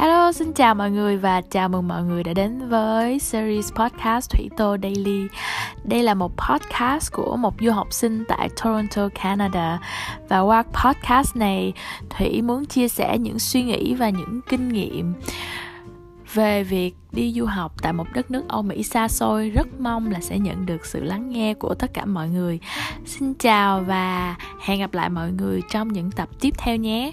[0.00, 4.30] Hello, xin chào mọi người và chào mừng mọi người đã đến với series podcast
[4.30, 5.26] Thủy Tô Daily.
[5.84, 9.78] Đây là một podcast của một du học sinh tại Toronto, Canada.
[10.28, 11.72] Và qua podcast này,
[12.10, 15.14] Thủy muốn chia sẻ những suy nghĩ và những kinh nghiệm
[16.34, 20.10] về việc đi du học tại một đất nước Âu Mỹ xa xôi rất mong
[20.10, 22.58] là sẽ nhận được sự lắng nghe của tất cả mọi người.
[23.06, 27.12] Xin chào và hẹn gặp lại mọi người trong những tập tiếp theo nhé.